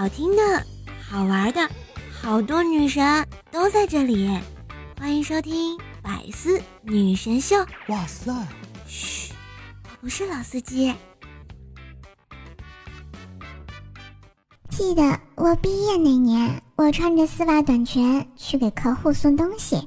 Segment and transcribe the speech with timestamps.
[0.00, 0.42] 好听的、
[0.98, 1.68] 好玩的，
[2.10, 4.30] 好多女神都在这里。
[4.98, 7.56] 欢迎收听《百思女神秀》。
[7.88, 8.32] 哇塞！
[8.86, 9.34] 嘘，
[9.84, 10.94] 我不是老司机。
[14.70, 19.86] 记得我毕业那年，我穿着丝袜短裙去给客户送东西，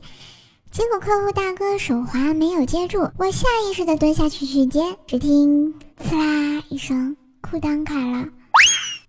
[0.69, 8.27] 结果客户大哥手滑没有接住，我下意识的蹲下去去接，只听刺啦一声，裤裆开了。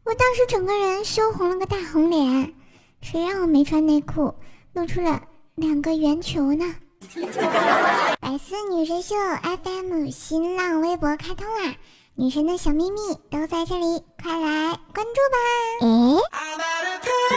[0.04, 2.52] 我当时整个人羞红了个大红脸，
[3.00, 4.34] 谁让我没穿内裤，
[4.74, 5.22] 露出了
[5.54, 6.74] 两个圆球呢？
[8.20, 9.14] 百思女神秀
[9.62, 11.74] FM 新浪微博开通啦，
[12.14, 12.98] 女神的小秘密
[13.30, 15.38] 都在这里，快来关注吧！
[15.80, 16.18] 诶。
[16.32, 17.36] 嗨，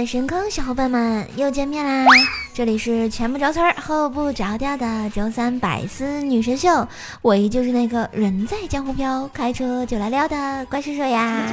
[0.00, 2.06] 的神坑小伙伴们，又见面啦！
[2.54, 6.88] 这里是前不着村后不着调的周三百思女神秀，
[7.20, 11.46] 我依旧是那个人在江湖飘，开车就来撩的怪叔叔呀。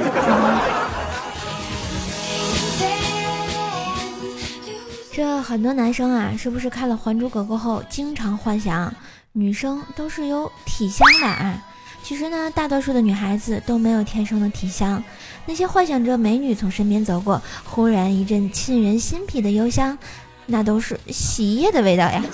[5.12, 8.90] 这很多男生啊，是不是看了《还珠格格》后，经常幻想
[9.32, 11.62] 女生都是有体香的啊？
[12.08, 15.04] 其实呢，大多数的女孩子都没有天生的体香。
[15.44, 19.98] 那些幻想着美女从身边走过，忽然一阵沁人心脾的幽香，
[20.46, 22.24] 那都是洗衣液的味道呀。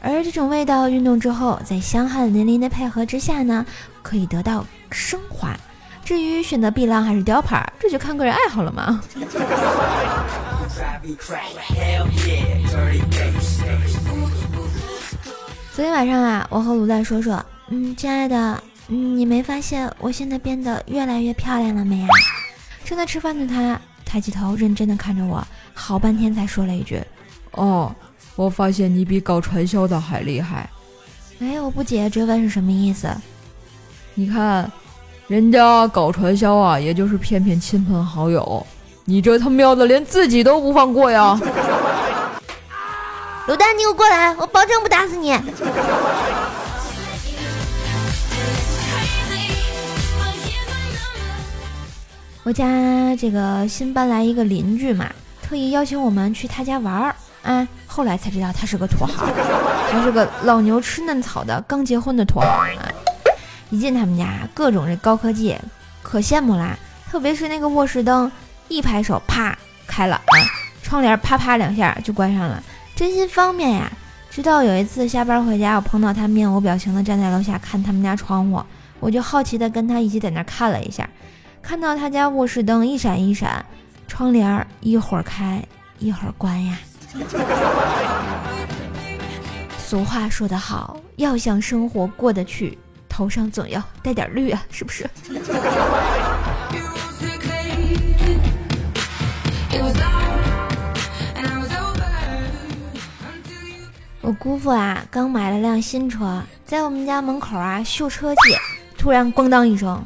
[0.00, 3.64] 而这种味道运动之后，在香汗淋漓的配合之下呢，
[4.02, 5.56] 可以得到升华。
[6.04, 9.00] 至于选择碧浪还是雕牌，这就看个人爱好了嘛。
[15.72, 17.40] 昨天晚上啊，我和卤蛋说说。
[17.72, 22.08] 嗯，亲爱的，嗯，你没发现我现在变得越来越漂亮了没呀？
[22.84, 27.00] 正在吃饭的他抬起头，认真的看着我，好半天才说了一句
[27.52, 27.94] ：“哦，
[28.34, 30.68] 我发现你比搞传销的还厉害。”
[31.38, 33.08] 哎，我不解，追问是什么意思？
[34.14, 34.68] 你看，
[35.28, 38.66] 人家搞传销啊，也就是骗骗亲朋好友，
[39.04, 41.40] 你这他喵的连自己都不放过呀！
[43.46, 45.38] 卤蛋，你给我过来，我保证不打死你。
[52.50, 55.08] 我家这个新搬来一个邻居嘛，
[55.40, 57.68] 特意邀请我们去他家玩儿啊。
[57.86, 59.24] 后来才知道他是个土豪，
[59.88, 62.66] 还是个老牛吃嫩草的刚结婚的土豪啊。
[63.70, 65.56] 一进他们家，各种这高科技，
[66.02, 66.76] 可羡慕啦。
[67.08, 68.28] 特别是那个卧室灯，
[68.66, 69.56] 一拍手啪
[69.86, 70.34] 开了啊，
[70.82, 72.60] 窗帘啪啪两下就关上了，
[72.96, 73.88] 真心方便呀。
[74.28, 78.60] 直到有一次下班回家，我碰到他面无表情的站在楼下看他们家窗户，
[78.98, 81.08] 我就好奇的跟他一起在那看了一下。
[81.62, 83.64] 看到他家卧室灯一闪一闪，
[84.06, 85.62] 窗帘一会儿开
[85.98, 86.78] 一会儿关呀。
[89.78, 92.78] 俗话说得好，要想生活过得去，
[93.08, 95.08] 头上总要带点绿啊，是不是？
[104.22, 108.40] 我姑父啊，刚买了辆新车，在我们家门口啊秀车气，
[108.96, 110.00] 突然咣当一声。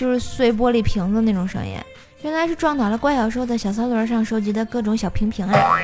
[0.00, 1.76] 就是碎玻璃瓶子那种声音，
[2.22, 5.78] 原来是撞倒了怪小兽的小三轮上收集的各种小瓶瓶啊！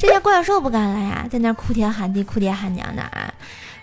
[0.00, 3.32] 这下怪小兽不干了呀，在那儿哭天喊地、哭爹喊娘的啊，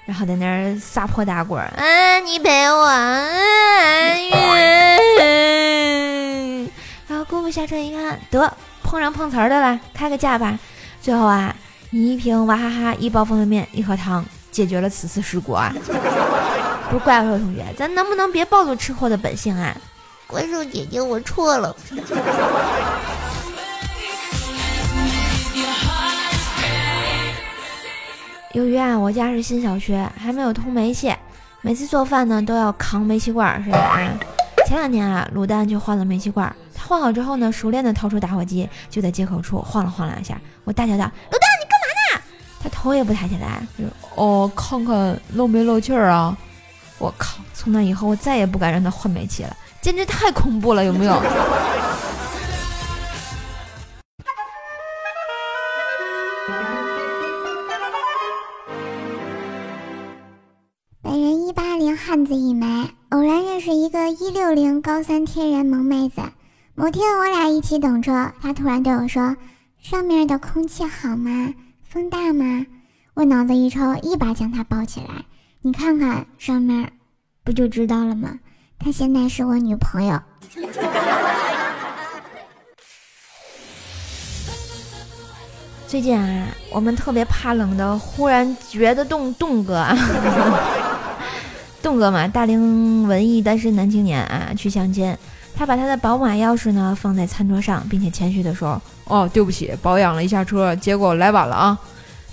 [0.06, 2.86] 然后在那儿撒泼打滚，啊，你陪我，
[5.22, 6.70] 嗯
[7.08, 8.52] 然后姑父下车一看，得
[8.84, 10.60] 碰上碰瓷儿的了，开个价吧。
[11.02, 11.56] 最后啊，
[11.92, 15.74] 你一瓶娃哈哈，一包方便面，一盒糖，解决了此次事故啊。
[16.90, 19.76] 不是怪兽同学，咱能不能别暴露吃货的本性啊？
[20.26, 21.76] 怪兽姐姐，我错了。
[28.54, 31.14] 由于啊，我家是新小区，还没有通煤气，
[31.62, 34.00] 每次做饭呢都要扛煤气罐，是吧？
[34.66, 40.40] 前两天啊，卤蛋就换了煤气罐，他换好之后呢，熟练的掏出打火机，就在接口处晃了晃两下。
[40.64, 41.86] 我大叫道：“卤蛋，你干嘛
[42.16, 42.22] 呢？”
[42.64, 43.62] 他头也不抬起来，
[44.16, 46.36] 哦，看看漏没漏气儿啊。
[47.00, 47.38] 我靠！
[47.54, 51.22] 从那以后，我再也不敢让他换煤气了，简直太恐怖了，有没有？
[61.04, 62.66] 本人一八零汉子一枚，
[63.10, 66.22] 偶然认识一个一六零高三天然萌妹子。
[66.76, 69.36] 某天我俩一起等车，她突然对我说
[69.82, 71.54] ：“上面的空气好吗？
[71.84, 72.66] 风大吗？”
[73.14, 75.26] 我脑子一抽，一把将她抱起来。
[75.68, 76.90] 你看看上面，
[77.44, 78.40] 不就知道了吗？
[78.80, 80.18] 她现在是我女朋友。
[85.86, 89.94] 最近啊，我们特别怕冷的，忽然觉得冻冻哥啊，
[91.84, 95.14] 冻哥嘛，大龄文艺单身男青年啊，去相亲。
[95.54, 101.78] 他把他的宝马钥匙呢放在餐桌上，并且谦虚地说：“哦，对不起，保养了一下车，结果来晚了啊。”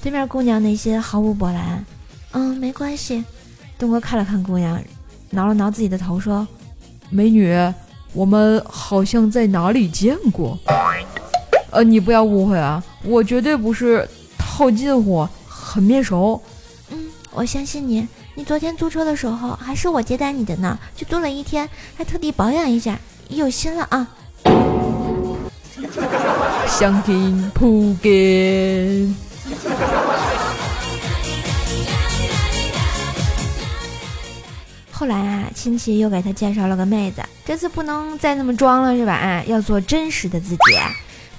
[0.00, 1.84] 对面姑娘内心毫无波澜，
[2.34, 3.24] 嗯，没关系。
[3.78, 4.80] 东哥看了看姑娘，
[5.30, 6.46] 挠了挠自己的头，说
[7.10, 7.56] ：“美女，
[8.12, 10.58] 我们好像在哪里见过。
[11.70, 14.08] 呃，你不要误会啊，我绝对不是
[14.38, 16.40] 套近乎，很面熟。
[16.90, 18.06] 嗯，我相信你。
[18.36, 22.98] 你昨天租车的时候还是我接待你的呢，就租了一天，还特地保养一下。”
[23.30, 24.06] 有心了啊！
[26.68, 29.08] 相亲不给。
[35.04, 39.12] 后来啊，亲戚又给他介绍了个妹子，这次不能再那么装了，是吧？
[39.12, 40.58] 啊，要做真实的自己。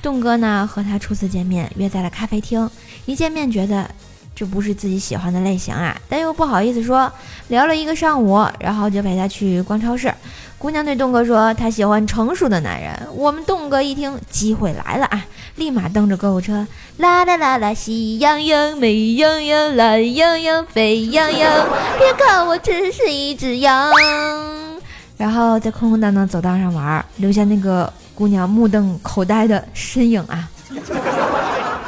[0.03, 2.69] 栋哥呢，和他初次见面，约在了咖啡厅。
[3.07, 3.89] 一见面觉得。
[4.35, 7.09] 这不是自己喜欢的类型啊，但又不好意思说，
[7.47, 10.13] 聊了一个上午，然后就陪他去逛超市。
[10.57, 12.93] 姑娘对栋哥说，她喜欢成熟的男人。
[13.15, 16.67] 我们栋哥一听，机会来了啊，立马蹬着购物车，
[16.97, 21.65] 啦啦啦啦，喜羊羊，美羊羊，懒羊羊，沸羊羊，
[21.97, 23.91] 别看我只是一只羊。
[25.17, 30.49] 然后在空空荡荡走道上玩，留下那个姑娘目瞪口呆的身影啊。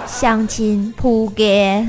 [0.08, 1.86] 相亲扑街。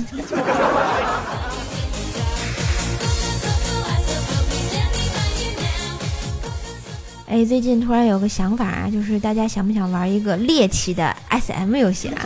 [7.30, 12.25] 哎，最近突然有个想法啊，就是大家想不想玩一个猎奇的 S M 游戏啊？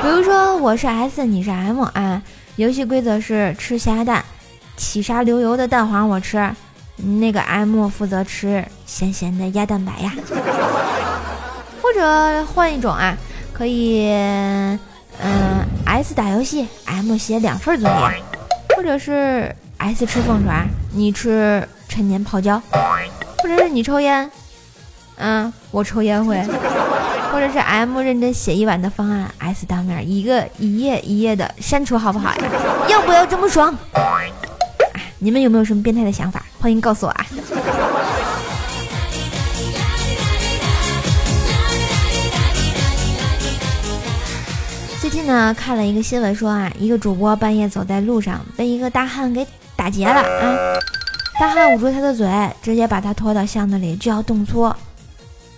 [0.00, 2.22] 比如说我是 S，你是 M 啊？
[2.56, 4.24] 游戏规则是吃虾蛋，
[4.74, 6.50] 起沙流油的蛋黄我吃，
[6.96, 10.14] 那个 M 负责吃咸咸的鸭蛋白呀。
[11.82, 13.14] 或者换一种啊，
[13.52, 14.08] 可以。
[15.20, 18.22] 嗯，S 打游戏，M 写两份作业，
[18.74, 22.60] 或者是 S 吃凤爪，你吃陈年泡椒，
[23.42, 24.30] 或者是你抽烟，
[25.16, 26.40] 嗯，我抽烟会，
[27.32, 32.36] 或者是 M 认真写一晚的方案，S 当面一个一页一页的删除，好不好呀？
[32.88, 33.76] 要不要这么爽？
[35.18, 36.44] 你们有没有什么变态的想法？
[36.60, 37.26] 欢迎告诉我啊！
[45.00, 49.44] 最近呢，看了一个新闻，说啊，一个主播半夜走在路上，被一个大汉给
[49.74, 50.78] 打劫了啊！
[51.42, 52.24] 大汉捂住他的嘴，
[52.62, 54.72] 直接把他拖到巷子里，就要动粗。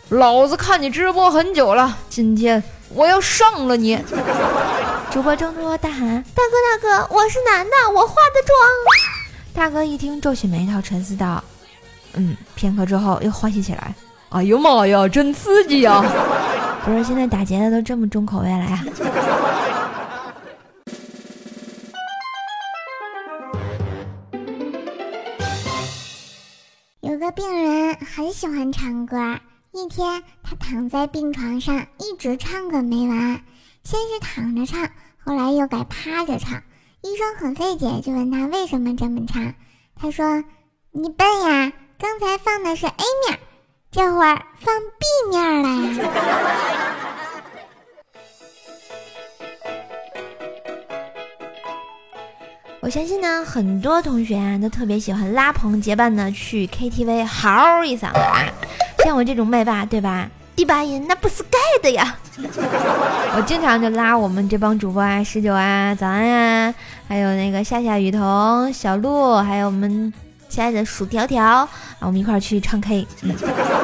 [0.08, 2.62] 老子看你直播很久了，今天
[2.94, 4.02] 我要上了你！
[5.10, 8.56] 主播挣脱大喊：“大哥大哥，我是男的，我化的妆。”
[9.52, 11.44] 大哥一听，皱起眉头，沉思道
[12.16, 13.94] ：“嗯。”片刻之后又欢喜起来
[14.32, 16.02] ：“哎呦妈呀，真刺激呀！”
[16.82, 18.82] 不是现在打劫的都这么重口味了呀？
[27.34, 29.40] 病人很喜欢唱歌，
[29.72, 33.42] 一天他躺在病床上一直唱个没完，
[33.82, 34.88] 先是躺着唱，
[35.18, 36.62] 后来又改趴着唱。
[37.02, 39.52] 医生很费解，就问他为什么这么唱。
[39.96, 40.44] 他说
[40.92, 43.40] ：“你笨呀，刚才放的是 A 面。”
[43.90, 46.93] 这会儿放 B 面了呀。
[52.84, 58.44] 我相信呢，很多同学啊都特别喜欢拉朋结伴的去 KTV 嚎一嗓子啊。
[59.02, 60.28] 像我这种麦霸，对吧？
[60.54, 62.14] 第八音那不是盖的呀。
[62.36, 66.74] 我经常就拉我们这帮主播啊，十九啊，早安啊，
[67.08, 70.12] 还有那个夏夏、雨桐、小鹿，还有我们。
[70.50, 71.68] 亲爱的薯条条，啊，
[72.00, 73.06] 我们一块儿去唱 K。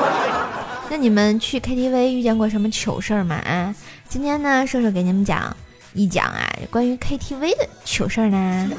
[0.90, 3.37] 那你们去 KTV 遇见过什么糗事儿吗？
[3.37, 3.75] 啊，
[4.11, 5.57] 今天呢，瘦瘦给你们讲
[5.92, 8.70] 一讲啊，关于 KTV 的糗事儿呢。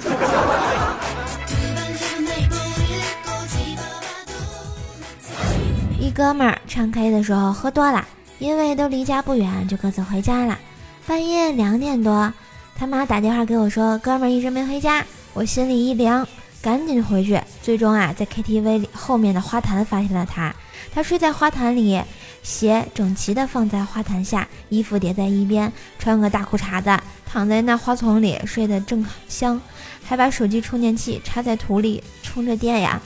[6.00, 8.06] 一哥们儿唱 K 的时候喝多了，
[8.39, 10.58] 因为都离家不远，就各自回家了。
[11.06, 12.32] 半夜两点多，
[12.77, 16.27] 他妈打电话给我说，哥们儿一直没回家，我心里一凉。
[16.62, 20.53] 赶紧回去，最终啊，在 KTV 里后面的花坛发现了他。
[20.94, 22.00] 他睡在花坛里，
[22.43, 29.62] 鞋整齐的放在花坛下，衣服叠在一边，穿个大裤衩子，躺在那花丛里睡得正香，
[30.03, 33.00] 还把手机充电器插在土里充着电呀。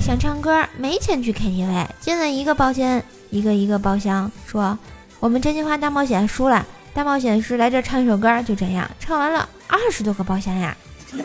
[0.00, 4.76] 想唱歌，没钱去 KTV，进了一个包间，一个一个包厢，说
[5.20, 10.76] 我们真心话大冒险输了，大冒险是来这唱一首歌，就这样唱完了二十多个包厢呀。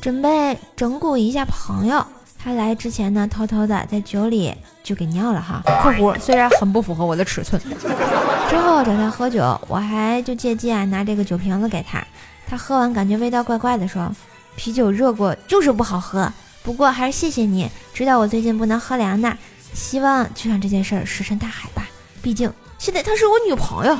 [0.00, 2.06] 准备整蛊一下朋友，
[2.44, 5.62] 他来之前呢，偷偷的在酒里就给尿了哈。
[5.80, 7.58] 括弧虽然很不符合我的尺寸。
[8.50, 12.04] 之后找他喝酒，我还就借机啊拿这个酒瓶子给他，
[12.46, 14.14] 他喝完感觉味道怪怪的，说
[14.56, 16.30] 啤酒热过就是不好喝。
[16.62, 19.34] 不过还是谢谢你，知道我最近不能喝凉的，
[19.72, 21.88] 希望就让这件事儿石沉大海吧。
[22.20, 23.96] 毕竟现在她是我女朋友。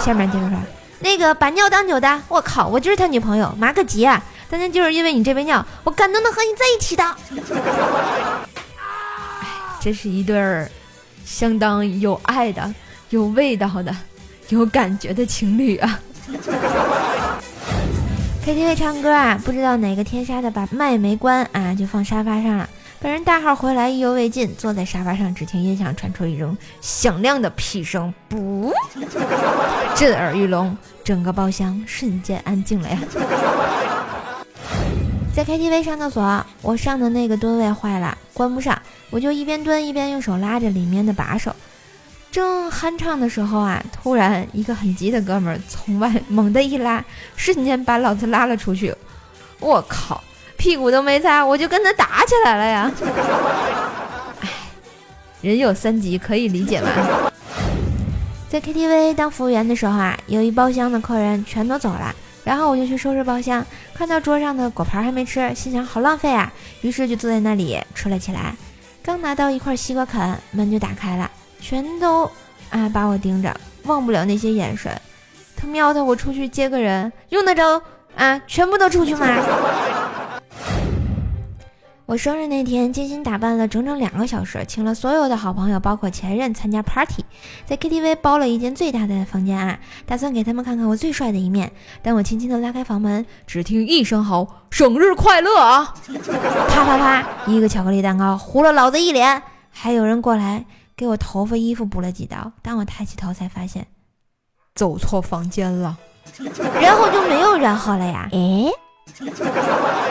[0.00, 0.58] 下面接着说，
[0.98, 4.20] 那个把尿当酒的，我靠，我就是他女朋友，麻个鸡啊！
[4.48, 7.04] 但是就是因为你这杯尿，我感动的和你在一起的。
[9.40, 9.46] 哎，
[9.80, 10.70] 这是一对儿
[11.24, 12.72] 相当有爱的、
[13.10, 13.94] 有味道的、
[14.50, 16.00] 有感觉的情侣啊。
[18.46, 22.68] KTV 唱歌啊，不知道哪个天杀的把麦没关啊，就放沙发上了。
[23.00, 28.72] 本人大号回来意犹未尽，坐在沙发上，只听音响传出一种响亮的屁声，不，
[29.96, 32.98] 震耳欲聋，整个包厢瞬间安静了呀。
[35.36, 41.54] 在 KTV 上厕所，我上的那个蹲位坏了，关不上，我就一边蹲一边用手拉着里面的把手。
[42.32, 47.04] 正酣畅的时候啊，突然一个很急的哥们儿从外猛地一拉，
[47.36, 48.94] 瞬间把老子拉了出去。
[49.60, 50.24] 我靠，
[50.56, 52.92] 屁股都没擦，我就跟他打起来了呀！
[54.40, 54.48] 哎，
[55.42, 57.30] 人有三急，可以理解吧？
[58.48, 62.14] 在 KTV 当服务员的时候啊，有一包厢的客人全都走了。
[62.46, 68.54] 然后我就去收拾包厢，看到桌上的果盘还没吃，心想好浪费啊，于是就坐在那里吃了起来。
[69.02, 71.28] 刚拿到一块西瓜啃，门就打开了，
[71.60, 72.22] 全都
[72.70, 74.92] 啊把我盯着，忘不了那些眼神。
[75.56, 77.82] 他喵的，我出去接个人，用得着
[78.14, 78.40] 啊？
[78.46, 79.26] 全部都出去吗？
[82.06, 87.24] 我生日那天，精心打扮了整整两个小时，请了所有的好朋友，包括前任参加 party，
[87.64, 91.72] 在 KTV 包了一间最大的房间啊，打算给他们看看我最帅的一面。
[92.02, 95.92] 但我轻轻的拉开房门，只听一声吼：“生日快乐啊！
[96.70, 100.64] ”啪啪啪，一个巧克力蛋糕糊了老子一脸，还有人过来
[100.96, 102.52] 给我头发、衣服补了几刀。
[102.62, 103.84] 当我抬起头，才发现
[104.76, 105.98] 走错房间了，
[106.80, 108.28] 然后就没有然后了呀？
[108.30, 108.70] 诶。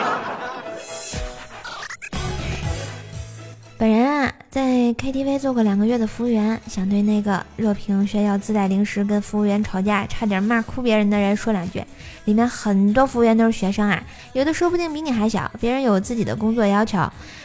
[4.98, 11.84] KTV 做过两个月的服务员，想对那个热评炫耀自带零食、跟服务员吵架、差点骂哭别人的人说两句。
[12.24, 16.98] 里面很多服务员都是学生啊，有的说不定比你还小，别人有自己的工作要求，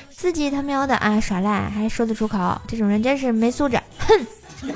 [0.09, 4.25] 自己他喵的啊耍赖还说得出口，这种人真是没素质，哼！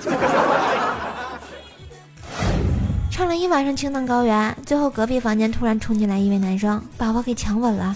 [3.10, 7.96] 唱了一晚上青藏高原，最后隔壁房间突然冲进来一位男生，把我给强吻了，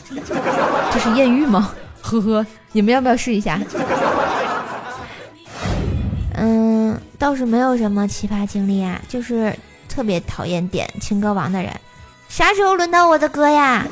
[0.91, 1.71] 这是艳遇吗？
[2.01, 3.59] 呵呵，你们要不要试一下？
[7.19, 9.53] 倒是没有什么奇葩经历啊，就是
[9.89, 11.69] 特别讨厌点情歌王的人。
[12.29, 13.85] 啥时候轮到我的歌呀？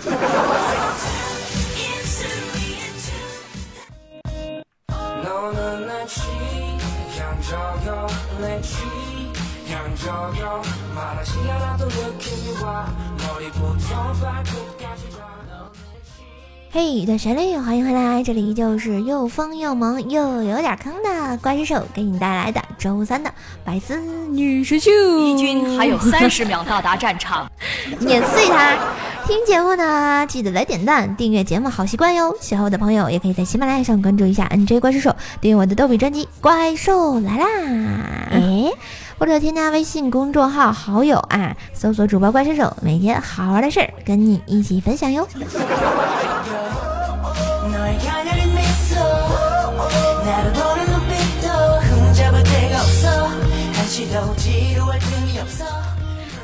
[16.72, 18.24] 嘿，段旋律，欢迎回来！
[18.24, 23.32] 这里就是又疯又萌又有点坑的怪兽手给你带来的周三的
[23.64, 23.98] 白丝
[24.30, 24.92] 女神秀。
[25.18, 27.50] 敌军还有三十秒到达战场，
[28.00, 28.78] 碾碎他！
[29.26, 32.34] 听节目呢，记得来点赞、订阅节目，好习惯哟。
[32.40, 37.46] 喜欢我的朋友也可以在喜马拉雅上关注一下 NJ 怪兽手，订阅我的逗比专辑《怪兽来啦》。
[38.32, 38.72] 哎。
[39.20, 45.28] 或者添加微信公众号好友啊，搜索主播怪兽手，每天好玩的事儿跟你一起分享哟。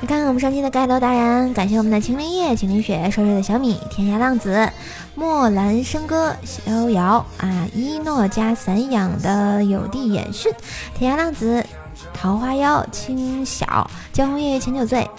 [0.04, 4.70] 你看看我们上期的盖楼达人，感谢我们的青林叶、青林雪、瘦瘦的小米、天涯浪子、
[5.16, 10.52] 墨兰笙歌、逍遥啊，一诺加散养的有地演训、
[10.94, 11.66] 天涯浪子。
[12.14, 15.10] 桃花妖、青晓、江红叶、前酒醉、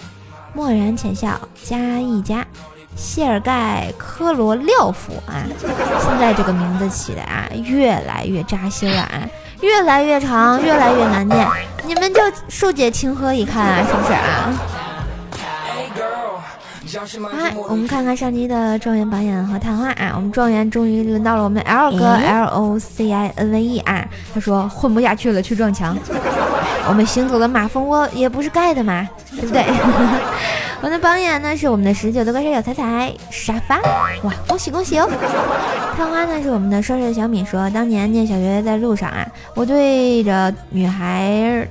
[0.53, 1.29] 漠然浅笑、
[1.63, 2.45] 加一加、
[2.95, 5.49] 谢尔盖、科罗廖夫啊！
[5.99, 9.27] 现在这个名字起的啊，越来越扎心了啊，
[9.61, 11.47] 越来越长，越来越难念，
[11.85, 14.53] 你们就恕姐情何以堪啊，是不是啊？
[16.85, 25.97] 好，我们看看上期的状元榜眼和探花啊，我们状元终于轮到了我们 L 哥 L O C I N V E 啊，他说混不下去了，去撞墙。
[26.87, 29.65] 我们行走的马蜂窝也不是盖的嘛，对不对？
[30.81, 33.77] 我的榜眼呢是我们的十九的怪兽小彩彩沙发，
[34.21, 35.09] 哇，恭喜恭喜哦！
[35.97, 39.25] 探花呢是我们的帅帅的小米说，当年念小学在路上啊，
[39.55, 41.67] 我对着女孩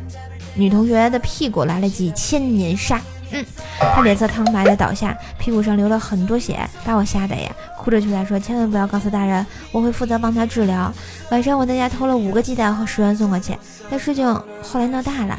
[0.55, 3.01] 女同学的屁股来了几千年杀。
[3.35, 3.45] 嗯，
[3.81, 10.93] 他脸色苍白的倒下，屁股上流了很多血，把我吓得呀，哭着求他说：“千万不要告诉大人，我会负责帮他治疗。”
[11.31, 13.57] 晚上我在家偷了五个鸡蛋和十元送过去。
[13.91, 14.25] 但事情
[14.63, 15.37] 后来闹大了，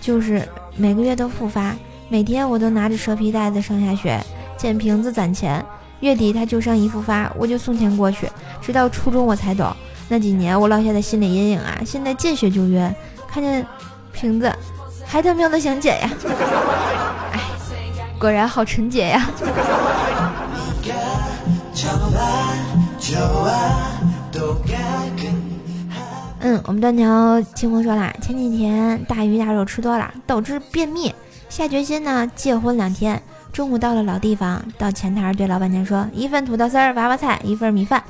[0.00, 1.76] 就是每个月都复发，
[2.08, 4.18] 每天我都拿着蛇皮袋子上下学，
[4.56, 5.62] 捡瓶子攒钱。
[6.00, 8.28] 月底他旧伤一复发，我就送钱过去。
[8.62, 9.70] 直到初中我才懂，
[10.08, 12.94] 那几年我落下的心理阴影啊，现在见血就晕，
[13.28, 13.64] 看见
[14.12, 14.50] 瓶子
[15.16, 16.10] 还他喵的想捡呀！
[17.32, 17.40] 哎，
[18.18, 19.26] 果然好纯洁呀！
[26.40, 31.14] 嗯，我们断桥清风说啦，前几天大鱼大肉吃多了，导致便秘，
[31.48, 33.22] 下决心呢戒荤两天。
[33.54, 38.04] 中午到了老地方，到前台对老板娘说：“一份土豆丝儿、娃娃菜，一份米饭。”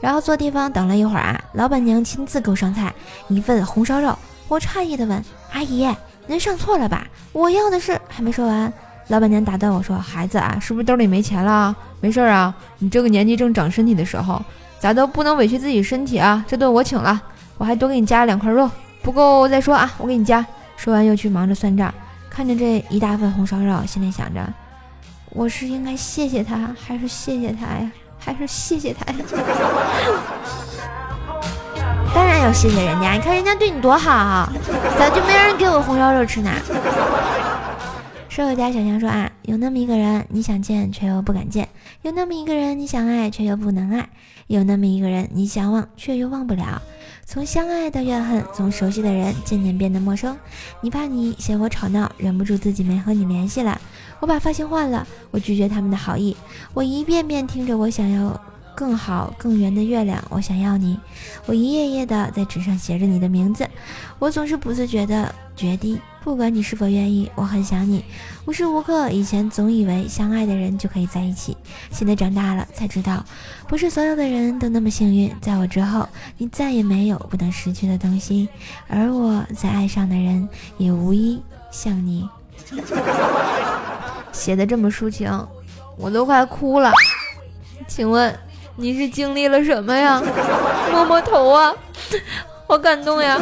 [0.00, 2.94] 然后坐地方等了一会儿啊，老板娘亲自给我上菜，
[3.26, 4.16] 一份红烧肉。
[4.46, 5.92] 我诧异的问：“阿姨，
[6.26, 7.06] 您上错了吧？
[7.32, 8.72] 我要的是……”还没说完，
[9.08, 11.74] 老板娘打断我说：“孩子啊，是不是兜里没钱了？
[12.00, 14.42] 没事啊，你这个年纪正长身体的时候，
[14.78, 16.44] 咋都不能委屈自己身体啊？
[16.46, 17.20] 这顿我请了，
[17.58, 18.70] 我还多给你加了两块肉，
[19.02, 20.44] 不够再说啊，我给你加。”
[20.76, 21.92] 说完又去忙着算账，
[22.28, 24.40] 看着这一大份红烧肉，心里想着。
[25.30, 27.90] 我是应该谢谢他，还是谢谢他呀？
[28.18, 29.18] 还是谢谢他呀？
[32.14, 34.52] 当然要谢谢人家，你看人家对你多好，
[34.98, 36.50] 咋就没人给我红烧肉吃呢？
[38.28, 41.66] 舍友家小强说啊，有那么一个人，你想见却又不敢见；
[42.02, 44.04] 有那么一个人，你想爱却又不能爱；
[44.46, 46.80] 有那么一个人，你想忘却又忘不了。
[47.24, 50.36] 从相爱到怨恨，从熟悉的人渐渐变得陌生。
[50.80, 53.78] 你怕你嫌我吵闹，忍不住自己没和你联系了。
[54.20, 56.36] 我把发型换了，我拒绝他们的好意。
[56.72, 58.38] 我一遍遍听着我想要
[58.74, 60.98] 更好更圆的月亮，我想要你。
[61.46, 63.68] 我一页页的在纸上写着你的名字。
[64.18, 66.00] 我总是不自觉的决定。
[66.24, 68.04] 不管你是否愿意，我很想你，
[68.46, 69.10] 无时无刻。
[69.10, 71.56] 以前总以为相爱的人就可以在一起，
[71.90, 73.24] 现在长大了才知道，
[73.66, 75.34] 不是所有的人都那么幸运。
[75.40, 76.08] 在我之后，
[76.38, 78.48] 你再也没有不能失去的东西，
[78.86, 82.28] 而我在爱上的人也无一像你。
[84.30, 85.28] 写的这么抒情，
[85.98, 86.92] 我都快哭了。
[87.88, 88.32] 请问
[88.76, 90.22] 你是经历了什么呀？
[90.90, 91.72] 摸摸头啊，
[92.66, 93.38] 好感动呀。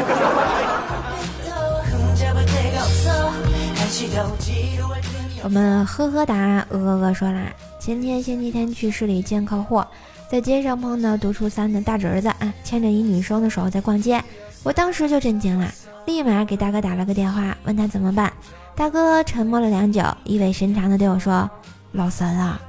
[5.43, 7.41] 我们呵呵哒鹅鹅鹅说啦，
[7.79, 9.83] 前天星期天去市里见客户，
[10.29, 14.23] 在街上碰到读初三的大侄子啊，牵着一女生的手在逛街，
[14.63, 15.73] 我当时就震惊了，
[16.07, 18.33] 立马给大哥打了个电话，问他怎么办。
[18.77, 21.49] 大哥沉默了良久，意味深长的对我说
[21.93, 22.61] ：“老三啊，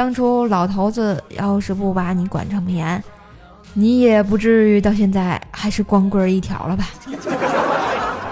[0.00, 3.04] 当初老头子要是不把你管这么严，
[3.74, 6.88] 你也不至于到现在还是光棍一条了吧？”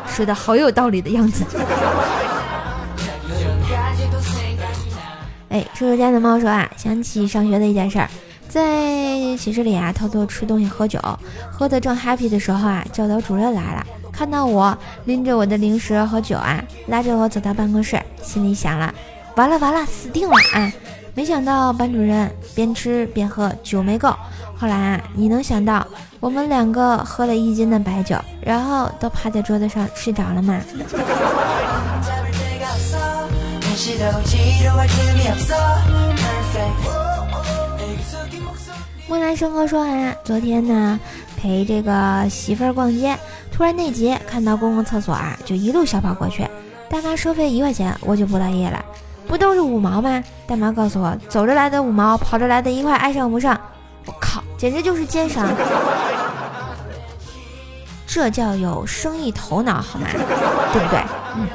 [0.09, 1.45] 说的好有道理的样子。
[5.51, 8.09] 哎，叔叔家的猫说啊，想起上学的一件事儿，
[8.49, 10.99] 在寝室里啊偷偷吃东西喝酒，
[11.53, 18.95] 喝得正 happy 的时候啊，教导主任来了，看到我拎着我的零食和酒啊，拉着我走到办公室，心里想了，
[19.37, 20.73] 完了完了，死定了啊！
[21.19, 24.15] 没想到班主任边吃边喝，酒没够。
[24.57, 25.85] 后来啊，你能想到
[26.21, 30.61] 我们两个喝了一斤的白酒，然后都趴在桌子上睡着了吗？
[39.09, 41.01] 木兰生哥说啊，昨天呢
[41.37, 43.19] 陪这个媳妇儿逛街，
[43.51, 46.47] 突然内急，看到公共厕所啊，就一路小跑过去。
[46.89, 48.85] 大妈收费一块钱，我就不乐意了，
[49.29, 50.25] 不都是五毛吗？
[50.47, 53.61] 大妈告诉我，走着来的五毛，跑着来的一块，爱上不上。
[54.07, 55.47] 我靠，简直就是奸商！
[58.07, 60.09] 这叫有生意头脑好吗？
[60.73, 60.99] 对不对？
[61.37, 61.47] 嗯。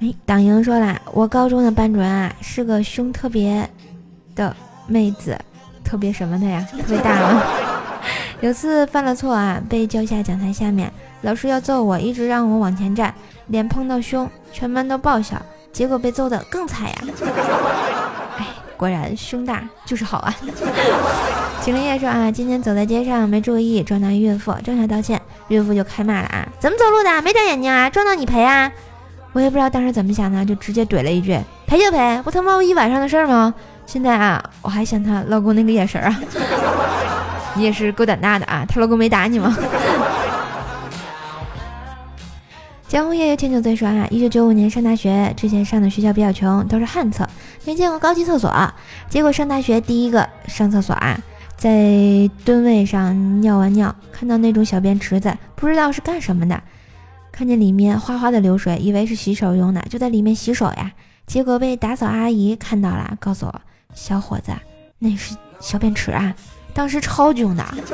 [0.00, 3.68] 哎，党莹说了，我高中的班主任啊是个胸特别
[4.36, 4.54] 的
[4.86, 5.36] 妹子，
[5.82, 6.64] 特别什么的呀？
[6.70, 7.42] 特别大吗？
[8.40, 13.12] 有次犯了错啊，被叫下讲台下面，老师要揍我，一直让我往前站，
[13.48, 15.36] 脸碰到胸，全班都爆笑，
[15.72, 16.94] 结果被揍得更惨呀！
[18.38, 18.46] 哎，
[18.76, 20.32] 果然胸大就是好啊！
[21.60, 27.20] 秦林叶说啊，今天走在街上没注意撞到孕妇，正想道歉，孕妇就开骂了啊，怎么走路的？
[27.22, 27.90] 没长眼睛啊？
[27.90, 28.70] 撞到你赔啊？
[29.32, 33.52] 我也不知道当时怎么想的，就直接怼了一句：“赔就赔，不他妈一晚上的事儿吗？”
[33.84, 36.20] 现在啊，我还想她老公那个眼神啊，
[37.58, 38.64] 你也是够胆大的啊！
[38.66, 39.54] 她老公没打你吗？
[42.86, 47.28] 江湖夜游千酒醉说啊，一九九五年上大学之前上的学校比较穷，都是旱厕，
[47.66, 48.48] 没见过高级厕所。
[49.10, 51.20] 结果上大学第一个上厕所啊，
[51.56, 56.62] 在蹲位上尿完尿，看到那种小便池子，不知道是干什么的，
[57.32, 60.92] 看见里面哗哗的流水，以为是洗手用的，就在里面洗手呀。
[61.26, 63.60] 结果被打扫阿姨看到了，告诉我
[63.92, 64.52] ：“小伙子，
[65.00, 66.32] 那是小便池啊！”
[66.78, 67.62] 当时超囧的。
[67.64, 67.84] 哎呀，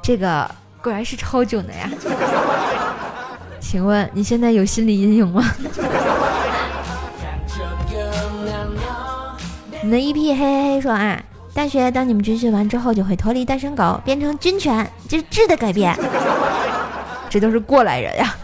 [0.00, 0.50] 这个
[0.82, 1.90] 果然是超囧的呀！
[3.60, 5.44] 请问你现在有心理阴影吗？
[9.82, 15.94] 你的 EP 嘿嘿嘿说啊，大学当你们军训完之后，就会脱离单身狗，变成军犬，这是质的改变。
[17.28, 18.34] 这都是过来人呀！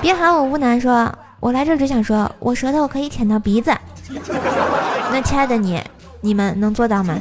[0.00, 3.70] 别喊我吴楠，说我来这只想说，我舌头可以舔到鼻子。
[5.10, 5.78] 那亲爱的你，
[6.22, 7.18] 你们能做到吗？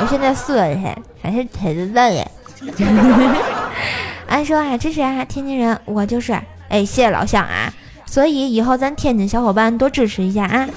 [0.00, 0.78] 我现在四个人
[1.22, 2.30] 还是腿子大耶。
[4.28, 6.38] 安说啊，支持啊，天津人，我就是。
[6.68, 7.72] 哎，谢谢老乡啊，
[8.04, 10.68] 所以以后咱天津小伙伴多支持一下啊。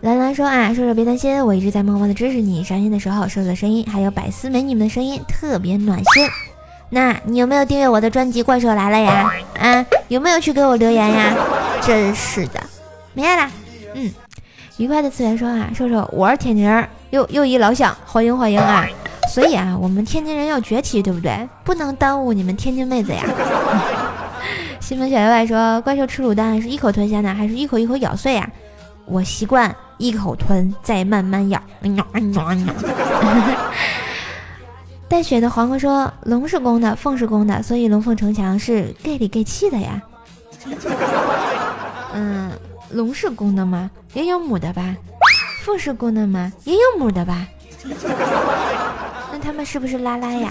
[0.00, 2.64] 兰兰说啊，瘦瘦别担心，我一直在默默的支持你。
[2.64, 6.28] 伤心的时候，瘦瘦的声音，还有百思美女们的声音，特别暖心。
[6.88, 9.32] 那你有没有订阅我的专辑《怪兽来了》呀？
[9.60, 11.36] 啊，有没有去给我留言呀？
[11.82, 12.60] 真是的，
[13.14, 13.48] 没啦。
[13.94, 14.10] 嗯，
[14.80, 18.88] 愉快的次元说啊，瘦瘦，我是天津人，又又一老乡，欢迎欢迎啊！
[19.28, 21.46] 所以啊，我们天津人要崛起，对不对？
[21.62, 23.22] 不能耽误你们天津妹子呀。
[24.80, 28.50] 西门小妖怪说，怪兽吃卤蛋是一口吞下呢，还是一口一口咬碎呀？
[29.04, 29.70] 我习惯。
[29.98, 31.62] 一口吞，再慢慢咬。
[35.06, 40.00] 带血的黄瓜说：“龙是公的，凤是公的，所以龙凤呈祥是 gay 里 gay 气的呀。”
[42.92, 43.90] 龙是公的吗？
[44.14, 44.96] 也有母的吧？
[45.64, 46.52] 凤是公的吗？
[46.64, 47.46] 也有母的吧？
[49.32, 50.50] 那他们是不是拉拉呀？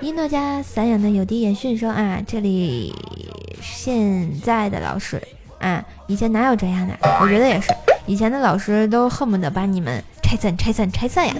[0.00, 2.94] 一诺家散养的有滴眼训说：“啊，这里
[3.60, 5.20] 现在的老师。”
[5.58, 6.94] 啊，以前哪有这样的？
[7.20, 7.72] 我觉得也是，
[8.06, 11.34] 以前的老师都恨不得把你们拆散、拆散、拆散呀。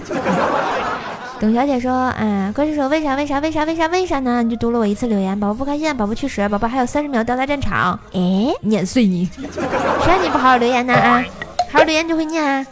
[1.39, 3.15] 董小姐说，啊，关师说为啥？
[3.15, 3.39] 为啥？
[3.39, 3.63] 为啥？
[3.63, 3.85] 为啥？
[3.87, 4.41] 为啥呢？
[4.41, 7.97] 你就读了我一次留言，宝宝不开心，宝宝去世，宝宝还有三十秒到达战场。
[8.13, 9.29] 哎，碾碎你！
[9.35, 10.95] 谁让你不好好留言呢？
[10.95, 11.23] 啊，
[11.71, 12.65] 好好留言就会念啊。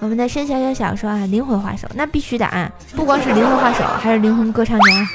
[0.00, 5.08] 我们的申小小小说啊，灵魂画手，那必须的啊，不光是灵魂画手，还是灵魂歌唱家。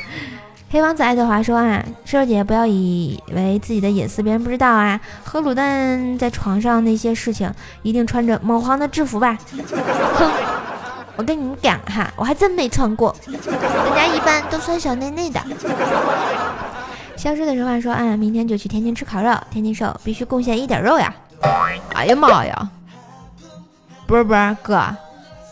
[0.71, 9.37] 黑王子爱德华说啊，瘦瘦姐不要以为自己的隐私别人不知道啊，和卤蛋在床上那些事情，一定穿着某皇的制服吧？
[10.15, 10.31] 哼，
[11.17, 15.41] 我跟你们讲哈，我还真没穿过，人家一般都穿小内内的。
[17.15, 21.13] 消失的时候说啊，明天就去天津吃烤肉，天津瘦必须贡献一点肉呀！
[21.93, 22.69] 哎呀妈呀，
[24.05, 24.81] 不是不是哥。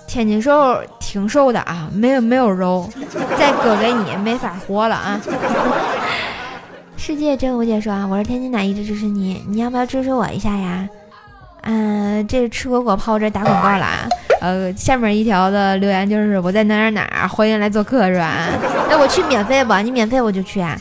[0.05, 2.87] 天津瘦挺瘦的啊，没有没有肉，
[3.37, 5.19] 再割给你没法活了啊！
[6.97, 10.87] 世界真无解说啊，我是天津奶，一直支持你，你要不要支持我一下呀？
[11.61, 14.07] 嗯，这是吃果果跑我这打广告了啊！
[14.43, 18.49] 呃，下面一条的留言就是我在哪哪哪，欢迎来做客是吧？
[18.91, 20.77] 那我去免费吧，你免费我就去啊！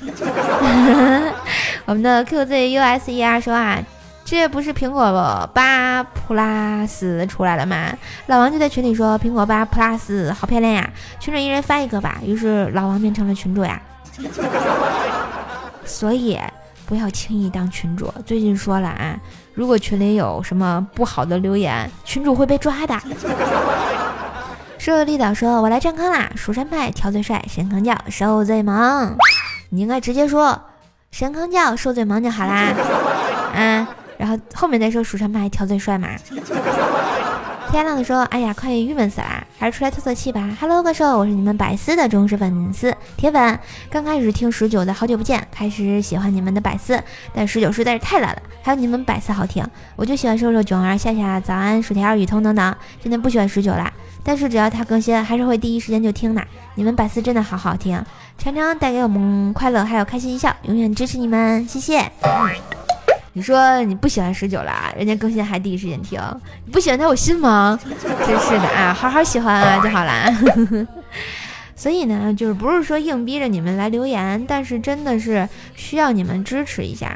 [1.87, 3.79] 我们的 QZUSER 说啊。
[4.25, 7.93] 这不是苹果八 Plus 出来了吗？
[8.27, 12.19] 老王就在群里说苹果八 Plus 好漂亮呀，群主一人发一个吧。
[12.25, 13.81] 于是老王变成了群主呀。
[15.85, 16.39] 所以
[16.87, 18.13] 不要轻易当群主。
[18.25, 19.17] 最近说了啊，
[19.55, 22.99] 如果群里有什么不好的留言，群主会被抓的。
[24.79, 29.17] 射手力导说：“我来站坑啦，蜀山派挑最帅，神坑教受最萌。
[29.69, 30.61] 你应该直接说
[31.11, 32.73] 神坑教受最萌就好啦。
[33.55, 33.89] ”啊。
[34.19, 36.09] 然后后面再说蜀山派挑最帅嘛。
[37.71, 43.57] 天亮的说：“哎呀，快郁闷死了，还是出来透透气吧。” Hello，怪兽，我是你们百思的忠实粉丝铁粉。
[43.89, 47.01] 刚开始听十九的好久不见，开始喜欢你们的百思，
[47.33, 48.43] 但十九实在是太懒了。
[48.61, 52.75] 还有你们百思好听，我就喜欢瘦瘦囧儿、夏夏、早安、薯条、雨桐等等。
[53.01, 53.89] 现在不喜欢十九了，
[54.25, 56.43] 但是只要他更新，还是会第一时间就听的。
[56.75, 58.05] 你们百思真的好好听，
[58.37, 62.11] 常常带给我们快乐，还有开心一笑，永远支持你们，谢谢。
[63.35, 66.21] 你说你不喜欢十九了，人家更新还第一时间听，
[66.67, 67.79] 你不喜欢他我信吗？
[68.27, 70.87] 真是的啊，好好喜欢啊就好了。
[71.75, 77.11] 所以呢，就是不是说硬逼着你们来留言，但是真的是需要你们支持一下，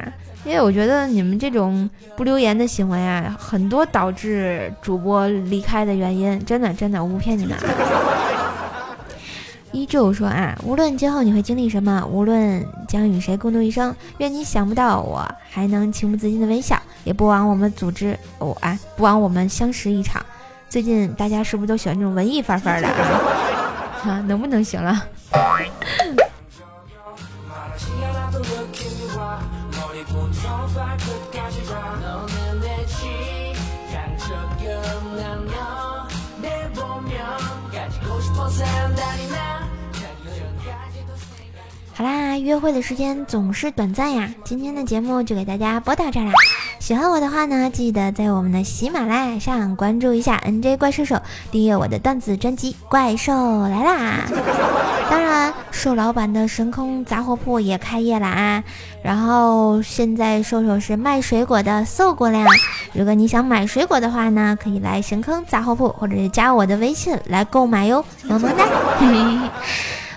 [0.44, 7.62] 因为我觉得你们这种不留言的行为啊，很多导致主播离开的原因，真的真的，我不骗你们啊。
[9.76, 20.24] 依旧说啊，无论今后你会经历什么，无论将与谁共度一生，愿你想不到我还能情不自禁的微笑，也不枉我们组织哦啊，不枉我们相识一场。
[20.70, 23.20] 最近大家是不是都喜欢这种文艺范范的啊？
[24.08, 25.04] 啊，能不能行了？
[41.96, 46.32] 好啦，约会的时间总是短暂呀，今天的节目就给大家播到这儿啦。
[46.78, 51.18] 喜欢我的话呢，记得在我们的喜马拉雅上关注一下 NJ 怪兽手，
[51.50, 54.26] 订阅我的段子专辑《怪兽来啦》。
[55.08, 58.62] 当然，瘦老板的神空杂货铺也开业了啊！
[59.02, 62.46] 然后现在瘦瘦是卖水果的瘦过量，
[62.92, 68.66] 如果你想买水果的话呢，可以来神坑杂货铺，或者是加我的微信来购买哟，么么哒。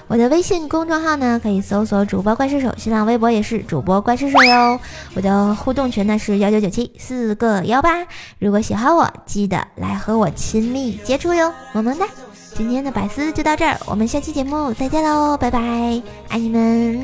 [0.09, 4.79] 我的微信公众号呢，可以搜索主播怪兽手，新浪微博也是主播怪兽手哟。
[5.13, 8.07] 我的互动群呢是幺九九七四个幺八，
[8.39, 12.07] 如果喜欢我，记得来和我亲密接触哟，么么哒。
[12.55, 15.59] 今天的百思就到这儿，我们下期节目再见喽，拜拜，
[16.27, 17.03] 爱你们。